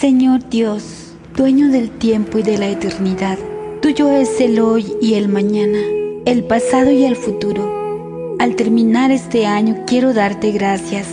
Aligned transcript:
Señor 0.00 0.48
Dios, 0.48 1.12
dueño 1.36 1.68
del 1.68 1.90
tiempo 1.90 2.38
y 2.38 2.42
de 2.42 2.56
la 2.56 2.68
eternidad, 2.68 3.38
tuyo 3.82 4.10
es 4.10 4.40
el 4.40 4.58
hoy 4.58 4.94
y 5.02 5.12
el 5.12 5.28
mañana, 5.28 5.78
el 6.24 6.42
pasado 6.44 6.90
y 6.90 7.04
el 7.04 7.16
futuro. 7.16 8.36
Al 8.38 8.56
terminar 8.56 9.10
este 9.10 9.44
año 9.44 9.76
quiero 9.86 10.14
darte 10.14 10.52
gracias 10.52 11.06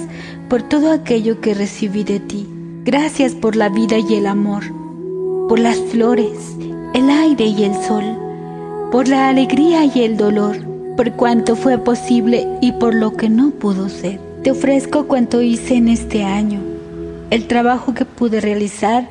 por 0.48 0.64
todo 0.64 0.94
aquello 0.94 1.42
que 1.42 1.54
recibí 1.54 2.06
de 2.06 2.22
ti. 2.22 2.48
Gracias 2.86 3.36
por 3.36 3.58
la 3.58 3.68
vida 3.68 3.98
y 3.98 4.14
el 4.14 4.26
amor, 4.26 4.64
por 5.50 5.60
las 5.60 5.80
flores, 5.92 6.56
el 6.94 7.10
aire 7.10 7.44
y 7.44 7.66
el 7.66 7.74
sol, 7.84 8.06
por 8.90 9.10
la 9.10 9.28
alegría 9.28 9.84
y 9.84 10.00
el 10.00 10.16
dolor, 10.16 10.66
por 10.96 11.12
cuanto 11.12 11.58
fue 11.58 11.78
posible 11.78 12.48
y 12.62 12.72
por 12.72 12.96
lo 12.96 13.18
que 13.18 13.28
no 13.28 13.50
pudo 13.50 13.90
ser. 13.90 14.22
Te 14.44 14.52
ofrezco 14.52 15.08
cuanto 15.08 15.42
hice 15.42 15.76
en 15.76 15.90
este 15.90 16.24
año 16.24 16.77
el 17.30 17.48
trabajo 17.48 17.94
que 17.94 18.06
pude 18.06 18.42
realizar 18.42 19.10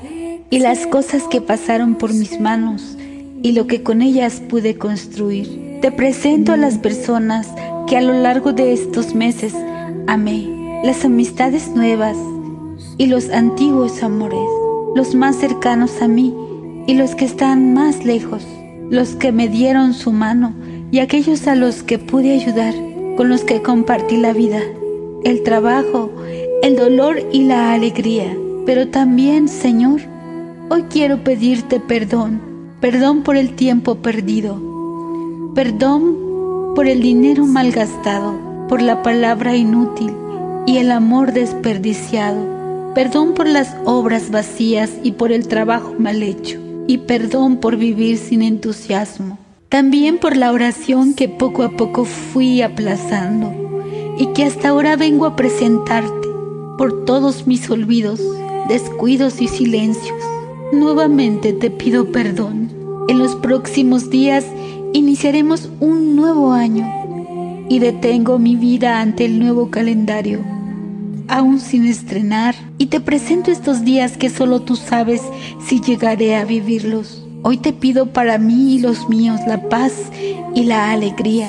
y 0.50 0.58
las 0.60 0.86
cosas 0.86 1.24
que 1.24 1.40
pasaron 1.40 1.96
por 1.96 2.14
mis 2.14 2.41
manos 2.41 2.96
y 3.42 3.52
lo 3.52 3.66
que 3.66 3.82
con 3.82 4.00
ellas 4.00 4.41
pude 4.48 4.77
construir. 4.77 5.78
Te 5.82 5.92
presento 5.92 6.52
a 6.52 6.56
las 6.56 6.78
personas 6.78 7.48
que 7.86 7.96
a 7.96 8.00
lo 8.00 8.14
largo 8.14 8.52
de 8.52 8.72
estos 8.72 9.14
meses 9.14 9.55
amé, 10.06 10.80
las 10.82 11.05
amistades 11.05 11.68
nuevas 11.68 12.16
y 12.96 13.06
los 13.06 13.30
antiguos 13.30 14.02
amores, 14.02 14.48
los 14.94 15.14
más 15.14 15.36
cercanos 15.36 16.00
a 16.00 16.08
mí 16.08 16.34
y 16.86 16.94
los 16.94 17.14
que 17.14 17.27
están 17.27 17.74
más 17.74 18.05
lejos, 18.05 18.46
los 18.91 19.10
que 19.16 19.33
me 19.33 19.48
dieron 19.48 19.92
su 19.92 20.12
mano 20.12 20.55
y 20.91 21.00
aquellos 21.00 21.46
a 21.46 21.55
los 21.55 21.83
que 21.83 21.98
pude 21.98 22.33
ayudar, 22.33 22.74
con 23.16 23.28
los 23.28 23.44
que 23.44 23.60
compartí 23.60 24.16
la 24.16 24.33
vida, 24.33 24.60
el 25.24 25.42
trabajo, 25.42 26.10
el 26.66 26.75
dolor 26.75 27.23
y 27.33 27.45
la 27.45 27.75
alegría. 27.75 28.37
Pero 28.66 28.88
también, 28.88 29.47
Señor, 29.47 30.01
hoy 30.69 30.83
quiero 30.91 31.23
pedirte 31.23 31.79
perdón, 31.79 32.42
perdón 32.80 33.23
por 33.23 33.37
el 33.37 33.55
tiempo 33.55 33.98
perdido, 33.98 34.61
perdón 35.55 36.75
por 36.75 36.89
el 36.89 37.00
dinero 37.00 37.47
malgastado, 37.47 38.67
por 38.69 38.83
la 38.83 39.05
palabra 39.05 39.55
inútil 39.55 40.12
y 40.67 40.78
el 40.78 40.91
amor 40.91 41.33
desperdiciado, 41.33 42.92
perdón 42.97 43.34
por 43.34 43.47
las 43.47 43.77
obras 43.84 44.33
vacías 44.33 44.91
y 45.05 45.12
por 45.12 45.30
el 45.30 45.47
trabajo 45.47 45.95
mal 46.01 46.20
hecho, 46.20 46.58
y 46.89 46.98
perdón 46.98 47.58
por 47.58 47.77
vivir 47.77 48.19
sin 48.19 48.42
entusiasmo. 48.42 49.39
También 49.69 50.19
por 50.19 50.36
la 50.36 50.51
oración 50.51 51.14
que 51.14 51.28
poco 51.28 51.62
a 51.62 51.77
poco 51.77 52.05
fui 52.05 52.61
aplazando 52.61 53.55
y 54.19 54.33
que 54.33 54.42
hasta 54.42 54.70
ahora 54.70 54.97
vengo 54.97 55.27
a 55.27 55.36
presentarte 55.36 56.25
por 56.77 57.05
todos 57.05 57.46
mis 57.46 57.69
olvidos, 57.70 58.20
descuidos 58.69 59.41
y 59.41 59.48
silencios. 59.48 60.22
Nuevamente 60.72 61.52
te 61.52 61.70
pido 61.70 62.12
perdón. 62.12 62.70
En 63.08 63.18
los 63.18 63.36
próximos 63.36 64.10
días 64.10 64.44
iniciaremos 64.92 65.70
un 65.80 66.16
nuevo 66.16 66.52
año 66.52 66.86
y 67.68 67.78
detengo 67.78 68.38
mi 68.38 68.56
vida 68.56 69.00
ante 69.00 69.24
el 69.24 69.38
nuevo 69.38 69.70
calendario, 69.70 70.41
aún 71.28 71.60
sin 71.60 71.86
estrenar, 71.86 72.55
y 72.78 72.86
te 72.86 73.00
presento 73.00 73.50
estos 73.50 73.84
días 73.84 74.16
que 74.16 74.30
solo 74.30 74.61
tú 74.61 74.77
sabes 74.77 75.22
si 75.64 75.80
llegaré 75.80 76.36
a 76.36 76.44
vivirlos. 76.44 77.24
Hoy 77.42 77.58
te 77.58 77.72
pido 77.72 78.12
para 78.12 78.38
mí 78.38 78.74
y 78.74 78.78
los 78.80 79.08
míos 79.08 79.40
la 79.46 79.68
paz 79.68 79.92
y 80.55 80.64
la 80.64 80.92
alegría, 80.92 81.48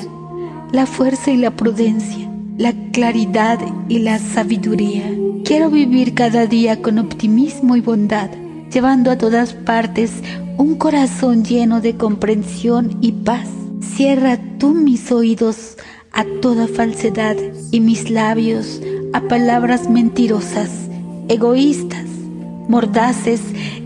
la 0.72 0.86
fuerza 0.86 1.30
y 1.30 1.36
la 1.36 1.50
prudencia 1.50 2.27
la 2.58 2.74
claridad 2.92 3.60
y 3.88 4.00
la 4.00 4.18
sabiduría. 4.18 5.08
Quiero 5.44 5.70
vivir 5.70 6.14
cada 6.14 6.46
día 6.46 6.82
con 6.82 6.98
optimismo 6.98 7.76
y 7.76 7.80
bondad, 7.80 8.30
llevando 8.72 9.12
a 9.12 9.16
todas 9.16 9.54
partes 9.54 10.10
un 10.56 10.74
corazón 10.74 11.44
lleno 11.44 11.80
de 11.80 11.96
comprensión 11.96 12.98
y 13.00 13.12
paz. 13.12 13.48
Cierra 13.80 14.38
tú 14.58 14.74
mis 14.74 15.12
oídos 15.12 15.76
a 16.12 16.24
toda 16.42 16.66
falsedad 16.66 17.36
y 17.70 17.78
mis 17.78 18.10
labios 18.10 18.80
a 19.12 19.20
palabras 19.20 19.88
mentirosas, 19.88 20.70
egoístas, 21.28 22.06
mordaces 22.68 23.40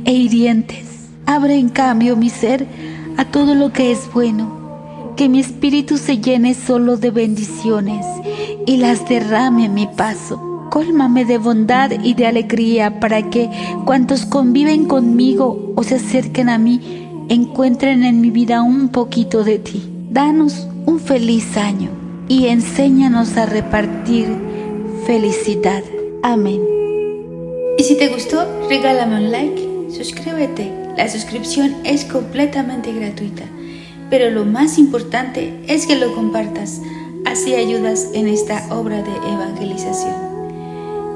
e 0.06 0.12
hirientes. 0.12 1.10
Abre 1.26 1.56
en 1.56 1.68
cambio 1.68 2.16
mi 2.16 2.30
ser 2.30 2.66
a 3.18 3.26
todo 3.26 3.54
lo 3.54 3.70
que 3.70 3.92
es 3.92 4.10
bueno 4.14 4.62
que 5.16 5.28
mi 5.28 5.40
espíritu 5.40 5.98
se 5.98 6.18
llene 6.18 6.54
solo 6.54 6.96
de 6.96 7.10
bendiciones 7.10 8.06
y 8.66 8.76
las 8.76 9.08
derrame 9.08 9.66
a 9.66 9.68
mi 9.68 9.86
paso. 9.86 10.68
Cólmame 10.70 11.24
de 11.24 11.38
bondad 11.38 11.90
y 12.02 12.14
de 12.14 12.26
alegría 12.26 12.98
para 12.98 13.28
que 13.30 13.50
cuantos 13.84 14.24
conviven 14.24 14.86
conmigo 14.86 15.72
o 15.76 15.82
se 15.82 15.96
acerquen 15.96 16.48
a 16.48 16.58
mí 16.58 16.80
encuentren 17.28 18.04
en 18.04 18.20
mi 18.20 18.30
vida 18.30 18.62
un 18.62 18.88
poquito 18.88 19.44
de 19.44 19.58
ti. 19.58 19.82
Danos 20.10 20.66
un 20.86 20.98
feliz 20.98 21.56
año 21.56 21.90
y 22.28 22.46
enséñanos 22.46 23.36
a 23.36 23.46
repartir 23.46 24.28
felicidad. 25.06 25.82
Amén. 26.22 26.60
Y 27.78 27.84
si 27.84 27.96
te 27.96 28.08
gustó, 28.08 28.46
regálame 28.68 29.16
un 29.16 29.30
like, 29.30 29.90
suscríbete. 29.90 30.72
La 30.96 31.08
suscripción 31.08 31.74
es 31.84 32.04
completamente 32.04 32.92
gratuita 32.92 33.44
pero 34.12 34.28
lo 34.28 34.44
más 34.44 34.76
importante 34.76 35.58
es 35.68 35.86
que 35.86 35.96
lo 35.96 36.14
compartas, 36.14 36.82
así 37.24 37.54
ayudas 37.54 38.08
en 38.14 38.28
esta 38.28 38.66
obra 38.74 39.02
de 39.02 39.14
evangelización. 39.32 40.14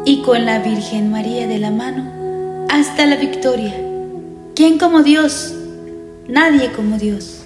Y 0.04 0.22
con 0.22 0.44
la 0.44 0.60
Virgen 0.60 1.10
María 1.10 1.46
de 1.46 1.58
la 1.58 1.70
mano, 1.70 2.66
hasta 2.68 3.06
la 3.06 3.16
victoria. 3.16 3.74
¿Quién 4.54 4.78
como 4.78 5.02
Dios? 5.02 5.54
Nadie 6.28 6.70
como 6.72 6.98
Dios. 6.98 7.45